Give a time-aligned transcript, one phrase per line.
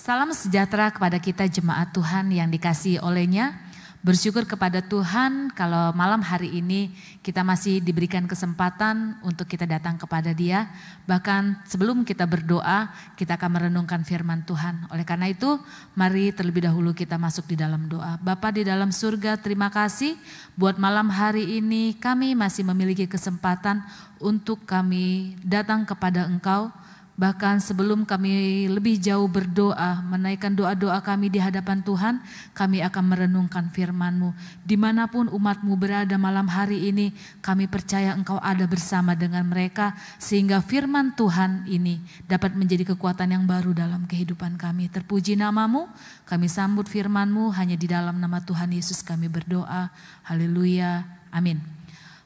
[0.00, 3.52] Salam sejahtera kepada kita jemaat Tuhan yang dikasihi olehnya.
[4.00, 6.88] Bersyukur kepada Tuhan kalau malam hari ini
[7.20, 10.72] kita masih diberikan kesempatan untuk kita datang kepada dia.
[11.04, 14.88] Bahkan sebelum kita berdoa, kita akan merenungkan firman Tuhan.
[14.88, 15.60] Oleh karena itu,
[15.92, 18.16] mari terlebih dahulu kita masuk di dalam doa.
[18.24, 20.16] Bapa di dalam surga, terima kasih
[20.56, 23.84] buat malam hari ini kami masih memiliki kesempatan
[24.16, 26.72] untuk kami datang kepada Engkau
[27.20, 32.16] Bahkan sebelum kami lebih jauh berdoa, menaikkan doa-doa kami di hadapan Tuhan,
[32.56, 34.32] kami akan merenungkan firman-Mu.
[34.64, 37.12] Di mana pun umat-Mu berada malam hari ini,
[37.44, 43.44] kami percaya Engkau ada bersama dengan mereka, sehingga firman Tuhan ini dapat menjadi kekuatan yang
[43.44, 44.88] baru dalam kehidupan kami.
[44.88, 45.92] Terpuji namamu,
[46.24, 49.92] kami sambut firman-Mu, hanya di dalam nama Tuhan Yesus kami berdoa.
[50.24, 51.60] Haleluya, amin.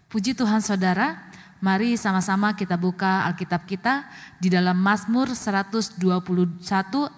[0.06, 1.33] Puji Tuhan saudara,
[1.64, 4.04] Mari sama-sama kita buka Alkitab kita
[4.36, 5.96] di dalam Mazmur 121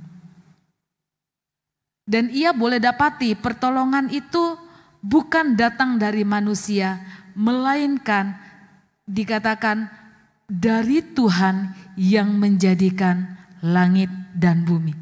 [2.02, 4.58] Dan ia boleh dapati pertolongan itu
[5.00, 6.98] bukan datang dari manusia,
[7.38, 8.34] melainkan
[9.06, 9.86] dikatakan
[10.50, 15.01] dari Tuhan yang menjadikan langit dan bumi.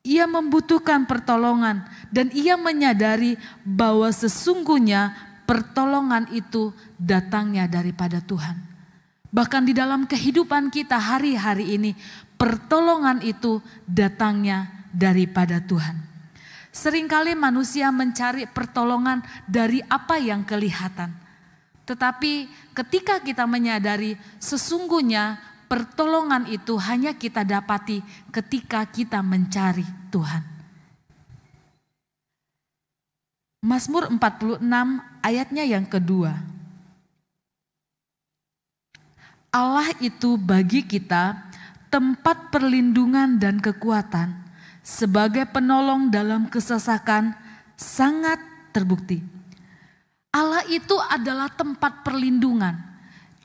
[0.00, 5.12] Ia membutuhkan pertolongan dan ia menyadari bahwa sesungguhnya
[5.44, 8.56] pertolongan itu datangnya daripada Tuhan.
[9.30, 11.92] Bahkan di dalam kehidupan kita hari-hari ini,
[12.40, 16.00] pertolongan itu datangnya daripada Tuhan.
[16.70, 21.10] Seringkali manusia mencari pertolongan dari apa yang kelihatan.
[21.82, 28.02] Tetapi ketika kita menyadari sesungguhnya pertolongan itu hanya kita dapati
[28.34, 30.42] ketika kita mencari Tuhan.
[33.62, 34.66] Mazmur 46
[35.22, 36.34] ayatnya yang kedua.
[39.54, 41.38] Allah itu bagi kita
[41.86, 44.34] tempat perlindungan dan kekuatan
[44.82, 47.34] sebagai penolong dalam kesesakan
[47.78, 48.38] sangat
[48.74, 49.22] terbukti.
[50.30, 52.89] Allah itu adalah tempat perlindungan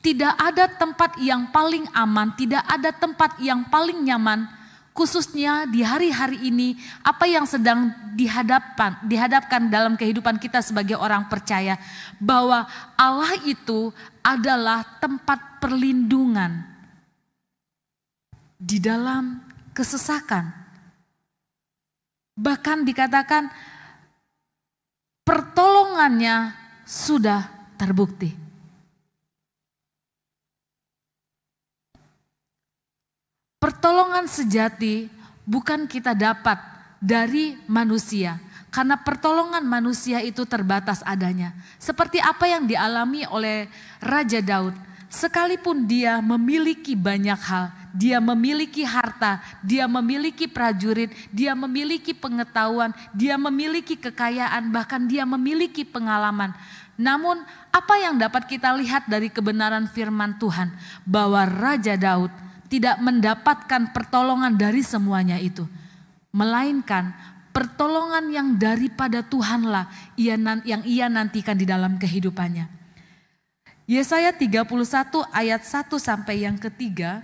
[0.06, 4.46] tidak ada tempat yang paling aman, tidak ada tempat yang paling nyaman,
[4.94, 11.74] khususnya di hari-hari ini apa yang sedang dihadapkan dihadapkan dalam kehidupan kita sebagai orang percaya
[12.22, 13.90] bahwa Allah itu
[14.22, 16.62] adalah tempat perlindungan
[18.54, 19.42] di dalam
[19.74, 20.54] kesesakan.
[22.38, 23.50] Bahkan dikatakan
[25.26, 26.54] pertolongannya
[26.86, 28.45] sudah terbukti.
[33.66, 35.10] Pertolongan sejati
[35.42, 36.54] bukan kita dapat
[37.02, 38.38] dari manusia,
[38.70, 41.50] karena pertolongan manusia itu terbatas adanya.
[41.74, 43.66] Seperti apa yang dialami oleh
[43.98, 44.70] Raja Daud,
[45.10, 53.34] sekalipun dia memiliki banyak hal, dia memiliki harta, dia memiliki prajurit, dia memiliki pengetahuan, dia
[53.34, 56.54] memiliki kekayaan, bahkan dia memiliki pengalaman.
[56.94, 57.42] Namun,
[57.74, 60.70] apa yang dapat kita lihat dari kebenaran firman Tuhan
[61.02, 65.66] bahwa Raja Daud tidak mendapatkan pertolongan dari semuanya itu,
[66.34, 67.14] melainkan
[67.54, 69.88] pertolongan yang daripada Tuhanlah
[70.20, 72.68] yang ia nantikan di dalam kehidupannya.
[73.86, 74.66] Yesaya 31
[75.30, 77.22] ayat 1 sampai yang ketiga.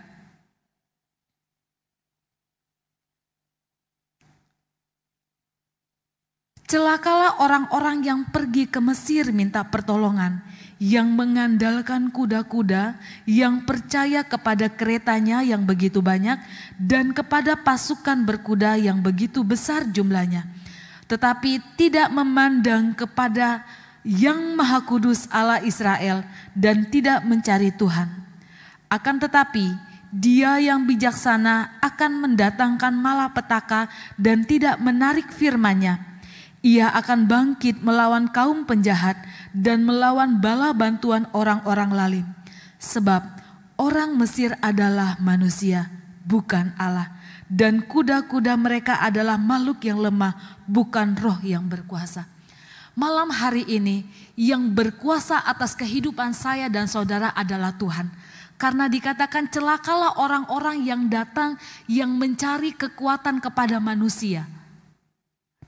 [6.71, 10.41] Celakalah orang-orang yang pergi ke Mesir minta pertolongan,
[10.83, 16.43] yang mengandalkan kuda-kuda, yang percaya kepada keretanya yang begitu banyak,
[16.75, 20.43] dan kepada pasukan berkuda yang begitu besar jumlahnya,
[21.07, 23.63] tetapi tidak memandang kepada
[24.03, 28.11] yang Maha Kudus Allah Israel dan tidak mencari Tuhan.
[28.91, 33.89] Akan tetapi, Dia yang bijaksana akan mendatangkan malapetaka
[34.21, 36.12] dan tidak menarik firman-Nya
[36.63, 39.19] ia akan bangkit melawan kaum penjahat
[39.51, 42.27] dan melawan bala bantuan orang-orang lalim.
[42.79, 43.23] Sebab
[43.83, 45.91] orang Mesir adalah manusia,
[46.23, 47.11] bukan Allah.
[47.53, 52.25] Dan kuda-kuda mereka adalah makhluk yang lemah, bukan roh yang berkuasa.
[52.97, 54.07] Malam hari ini
[54.39, 58.09] yang berkuasa atas kehidupan saya dan saudara adalah Tuhan.
[58.57, 61.59] Karena dikatakan celakalah orang-orang yang datang
[61.91, 64.47] yang mencari kekuatan kepada manusia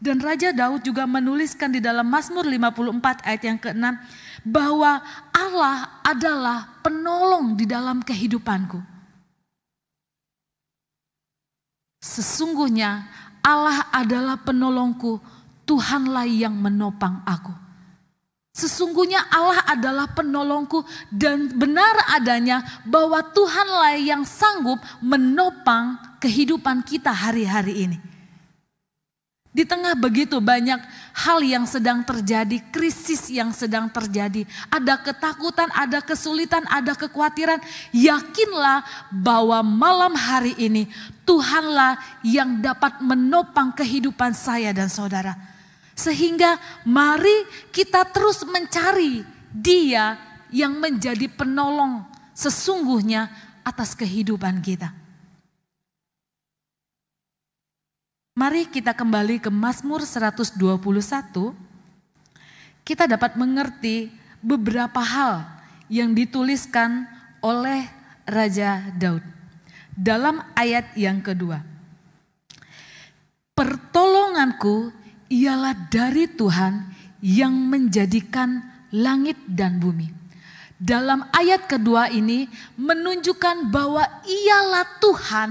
[0.04, 3.84] dan Raja Daud juga menuliskan di dalam Mazmur 54 ayat yang ke-6
[4.44, 5.00] bahwa
[5.32, 8.84] Allah adalah penolong di dalam kehidupanku.
[12.04, 13.08] Sesungguhnya
[13.40, 15.24] Allah adalah penolongku,
[15.64, 17.56] Tuhanlah yang menopang aku.
[18.52, 27.88] Sesungguhnya Allah adalah penolongku dan benar adanya bahwa Tuhanlah yang sanggup menopang kehidupan kita hari-hari
[27.88, 28.13] ini.
[29.54, 30.82] Di tengah begitu banyak
[31.14, 37.62] hal yang sedang terjadi, krisis yang sedang terjadi, ada ketakutan, ada kesulitan, ada kekhawatiran.
[37.94, 38.82] Yakinlah
[39.14, 40.90] bahwa malam hari ini
[41.22, 45.38] Tuhanlah yang dapat menopang kehidupan saya dan saudara.
[45.94, 49.22] Sehingga mari kita terus mencari
[49.54, 50.18] Dia
[50.50, 52.02] yang menjadi penolong
[52.34, 53.30] sesungguhnya
[53.62, 55.03] atas kehidupan kita.
[58.34, 60.58] Mari kita kembali ke Mazmur 121.
[62.82, 64.10] Kita dapat mengerti
[64.42, 65.46] beberapa hal
[65.86, 67.06] yang dituliskan
[67.38, 67.86] oleh
[68.26, 69.22] Raja Daud.
[69.94, 71.62] Dalam ayat yang kedua.
[73.54, 74.90] Pertolonganku
[75.30, 76.90] ialah dari Tuhan
[77.22, 80.10] yang menjadikan langit dan bumi.
[80.74, 82.50] Dalam ayat kedua ini
[82.82, 85.50] menunjukkan bahwa ialah Tuhan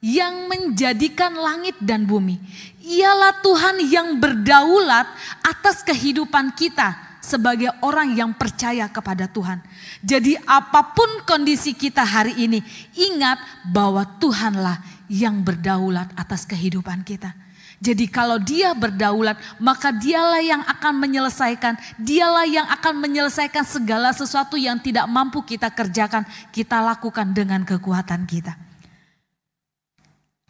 [0.00, 2.40] yang menjadikan langit dan bumi.
[2.80, 5.06] Ialah Tuhan yang berdaulat
[5.44, 9.60] atas kehidupan kita sebagai orang yang percaya kepada Tuhan.
[10.00, 12.64] Jadi apa pun kondisi kita hari ini,
[12.96, 13.38] ingat
[13.68, 17.36] bahwa Tuhanlah yang berdaulat atas kehidupan kita.
[17.80, 24.60] Jadi kalau dia berdaulat, maka dialah yang akan menyelesaikan, dialah yang akan menyelesaikan segala sesuatu
[24.60, 28.69] yang tidak mampu kita kerjakan, kita lakukan dengan kekuatan kita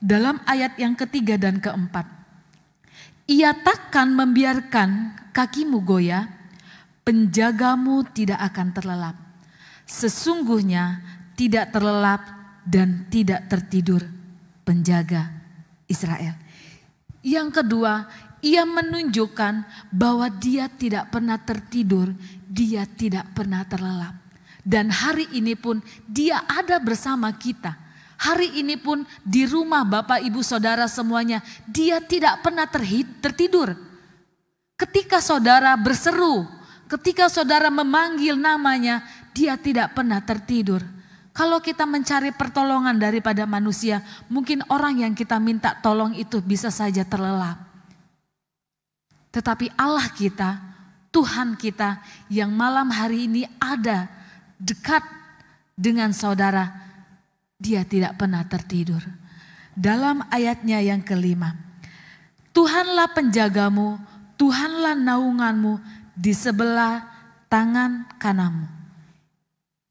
[0.00, 2.08] dalam ayat yang ketiga dan keempat.
[3.30, 6.26] Ia takkan membiarkan kakimu goyah,
[7.06, 9.16] penjagamu tidak akan terlelap.
[9.86, 10.98] Sesungguhnya
[11.38, 12.26] tidak terlelap
[12.66, 14.02] dan tidak tertidur
[14.66, 15.30] penjaga
[15.86, 16.34] Israel.
[17.20, 18.08] Yang kedua,
[18.40, 22.10] ia menunjukkan bahwa dia tidak pernah tertidur,
[22.48, 24.16] dia tidak pernah terlelap.
[24.64, 27.89] Dan hari ini pun dia ada bersama kita
[28.20, 32.68] Hari ini pun di rumah Bapak Ibu Saudara semuanya, dia tidak pernah
[33.24, 33.72] tertidur.
[34.76, 36.44] Ketika saudara berseru,
[36.84, 39.00] ketika saudara memanggil namanya,
[39.32, 40.84] dia tidak pernah tertidur.
[41.32, 47.00] Kalau kita mencari pertolongan daripada manusia, mungkin orang yang kita minta tolong itu bisa saja
[47.08, 47.56] terlelap.
[49.32, 50.60] Tetapi Allah kita,
[51.08, 54.12] Tuhan kita yang malam hari ini ada
[54.60, 55.00] dekat
[55.72, 56.89] dengan saudara,
[57.60, 59.04] dia tidak pernah tertidur.
[59.76, 61.52] Dalam ayatnya yang kelima,
[62.56, 64.00] Tuhanlah penjagamu,
[64.40, 65.76] Tuhanlah naunganmu
[66.16, 67.04] di sebelah
[67.52, 68.66] tangan kananmu.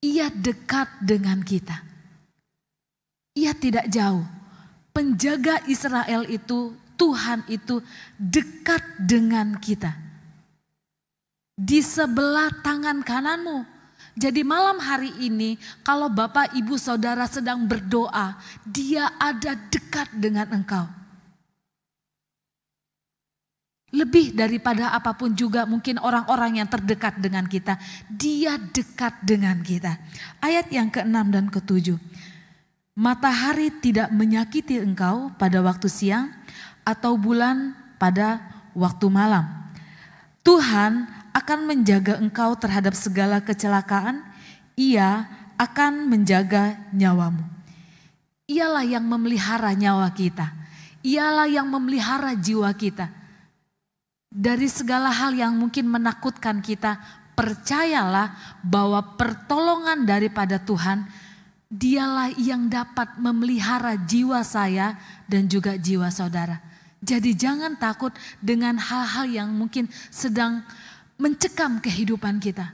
[0.01, 1.85] Ia dekat dengan kita.
[3.37, 4.25] Ia tidak jauh.
[4.89, 7.79] Penjaga Israel itu, Tuhan itu
[8.19, 9.95] dekat dengan kita.
[11.55, 13.78] Di sebelah tangan kananmu
[14.19, 18.35] jadi malam hari ini kalau Bapak Ibu Saudara sedang berdoa,
[18.67, 20.83] dia ada dekat dengan engkau.
[23.95, 27.79] Lebih daripada apa pun juga mungkin orang-orang yang terdekat dengan kita,
[28.11, 29.95] dia dekat dengan kita.
[30.43, 31.95] Ayat yang ke-6 dan ke-7.
[32.99, 36.27] Matahari tidak menyakiti engkau pada waktu siang
[36.83, 38.43] atau bulan pada
[38.75, 39.47] waktu malam.
[40.43, 44.23] Tuhan akan menjaga engkau terhadap segala kecelakaan,
[44.79, 45.27] ia
[45.59, 47.43] akan menjaga nyawamu.
[48.49, 50.49] Ialah yang memelihara nyawa kita.
[51.05, 53.19] Ialah yang memelihara jiwa kita.
[54.29, 57.01] dari segala hal yang mungkin menakutkan kita,
[57.33, 61.09] percayalah bahwa pertolongan daripada Tuhan,
[61.69, 66.61] dialah yang dapat memelihara jiwa saya dan juga jiwa saudara.
[66.99, 68.11] Jadi jangan takut
[68.43, 70.61] dengan hal-hal yang mungkin sedang
[71.19, 72.73] mencekam kehidupan kita.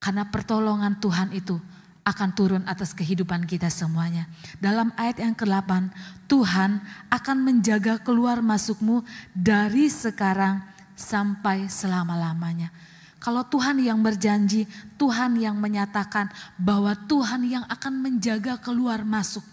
[0.00, 1.60] Karena pertolongan Tuhan itu
[2.08, 4.24] akan turun atas kehidupan kita semuanya.
[4.56, 5.92] Dalam ayat yang ke-8,
[6.24, 6.80] Tuhan
[7.12, 9.04] akan menjaga keluar masukmu
[9.36, 10.64] dari sekarang
[10.96, 12.72] sampai selama-lamanya.
[13.20, 14.64] Kalau Tuhan yang berjanji,
[14.96, 19.44] Tuhan yang menyatakan bahwa Tuhan yang akan menjaga keluar masuk.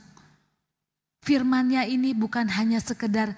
[1.26, 3.34] Firmannya ini bukan hanya sekedar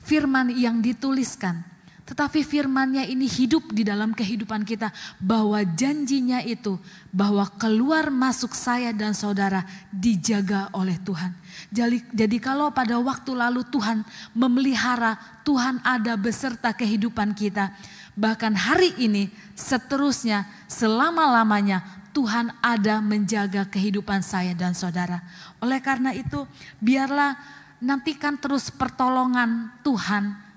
[0.00, 1.60] firman yang dituliskan,
[2.02, 4.90] tetapi firmannya ini hidup di dalam kehidupan kita
[5.22, 6.74] bahwa janjinya itu
[7.14, 9.62] bahwa keluar masuk saya dan saudara
[9.94, 11.30] dijaga oleh Tuhan.
[11.70, 14.02] Jadi, jadi kalau pada waktu lalu Tuhan
[14.34, 15.14] memelihara,
[15.46, 17.70] Tuhan ada beserta kehidupan kita.
[18.18, 25.22] Bahkan hari ini seterusnya selama-lamanya Tuhan ada menjaga kehidupan saya dan saudara.
[25.62, 26.44] Oleh karena itu
[26.82, 27.38] biarlah
[27.78, 30.51] nantikan terus pertolongan Tuhan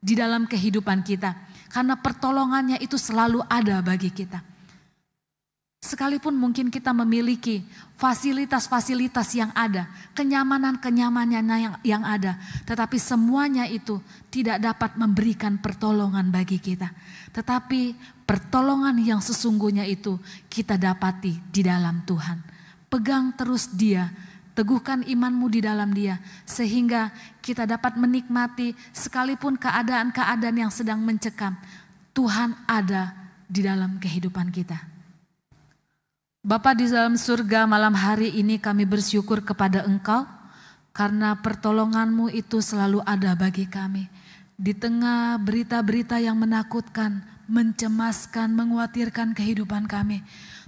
[0.00, 1.36] di dalam kehidupan kita.
[1.70, 4.42] Karena pertolongannya itu selalu ada bagi kita.
[5.80, 7.64] Sekalipun mungkin kita memiliki
[7.96, 12.36] fasilitas-fasilitas yang ada, kenyamanan-kenyamanan yang, yang ada,
[12.68, 13.96] tetapi semuanya itu
[14.28, 16.92] tidak dapat memberikan pertolongan bagi kita.
[17.32, 17.96] Tetapi
[18.28, 20.20] pertolongan yang sesungguhnya itu
[20.52, 22.44] kita dapati di dalam Tuhan.
[22.92, 24.04] Pegang terus Dia,
[24.60, 26.20] Teguhkan imanmu di dalam dia.
[26.44, 27.08] Sehingga
[27.40, 31.56] kita dapat menikmati sekalipun keadaan-keadaan yang sedang mencekam.
[32.12, 33.16] Tuhan ada
[33.48, 34.76] di dalam kehidupan kita.
[36.44, 40.28] Bapa di dalam surga malam hari ini kami bersyukur kepada engkau.
[40.92, 44.12] Karena pertolonganmu itu selalu ada bagi kami.
[44.60, 50.20] Di tengah berita-berita yang menakutkan, mencemaskan, menguatirkan kehidupan kami.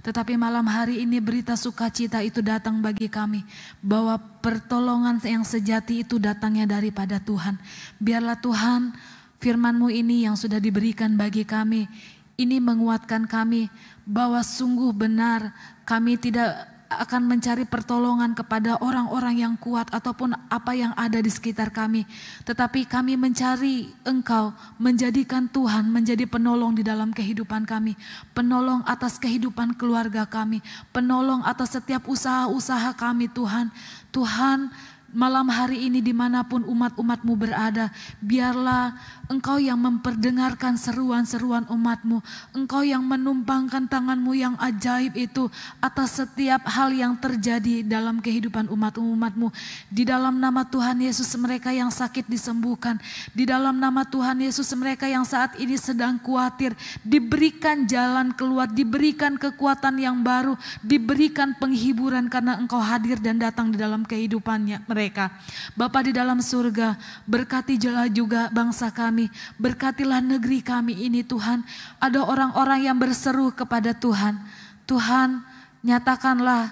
[0.03, 3.47] Tetapi malam hari ini berita sukacita itu datang bagi kami.
[3.79, 7.55] Bahwa pertolongan yang sejati itu datangnya daripada Tuhan.
[8.03, 8.91] Biarlah Tuhan
[9.39, 11.87] firmanmu ini yang sudah diberikan bagi kami.
[12.35, 13.71] Ini menguatkan kami
[14.03, 15.55] bahwa sungguh benar
[15.87, 21.73] kami tidak akan mencari pertolongan kepada orang-orang yang kuat ataupun apa yang ada di sekitar
[21.73, 22.05] kami.
[22.45, 27.97] Tetapi kami mencari Engkau menjadikan Tuhan menjadi penolong di dalam kehidupan kami.
[28.35, 30.59] Penolong atas kehidupan keluarga kami.
[30.91, 33.73] Penolong atas setiap usaha-usaha kami Tuhan.
[34.13, 34.69] Tuhan
[35.13, 38.97] malam hari ini di mana pun umat-umatmu berada, biarlah
[39.29, 42.19] engkau yang memperdengarkan seruan-seruan umatmu,
[42.51, 49.53] engkau yang menumpangkan tanganmu yang ajaib itu atas setiap hal yang terjadi dalam kehidupan umat-umatmu.
[49.93, 52.97] Di dalam nama Tuhan Yesus mereka yang sakit disembuhkan,
[53.37, 56.73] di dalam nama Tuhan Yesus mereka yang saat ini sedang khawatir,
[57.05, 63.77] diberikan jalan keluar, diberikan kekuatan yang baru, diberikan penghiburan karena engkau hadir dan datang di
[63.77, 65.35] dalam kehidupannya mereka mereka.
[65.75, 66.95] Bapa di dalam surga,
[67.27, 69.27] berkati jelah juga bangsa kami,
[69.59, 71.59] berkatilah negeri kami ini Tuhan.
[71.99, 74.39] Ada orang-orang yang berseru kepada Tuhan,
[74.87, 75.43] Tuhan
[75.83, 76.71] nyatakanlah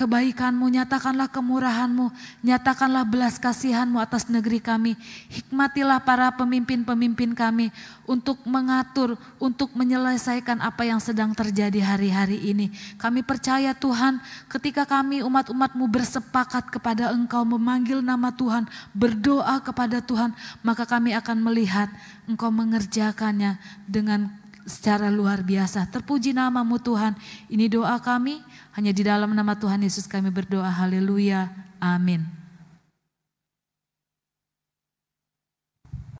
[0.00, 2.08] kebaikanmu, nyatakanlah kemurahanmu,
[2.40, 4.96] nyatakanlah belas kasihanmu atas negeri kami.
[5.28, 7.68] Hikmatilah para pemimpin-pemimpin kami
[8.08, 12.72] untuk mengatur, untuk menyelesaikan apa yang sedang terjadi hari-hari ini.
[12.96, 18.64] Kami percaya Tuhan ketika kami umat-umatmu bersepakat kepada engkau memanggil nama Tuhan,
[18.96, 20.32] berdoa kepada Tuhan,
[20.64, 21.92] maka kami akan melihat
[22.24, 24.39] engkau mengerjakannya dengan
[24.70, 25.90] secara luar biasa.
[25.90, 27.18] Terpuji namamu Tuhan.
[27.50, 28.38] Ini doa kami
[28.78, 30.70] hanya di dalam nama Tuhan Yesus kami berdoa.
[30.70, 31.50] Haleluya.
[31.82, 32.39] Amin.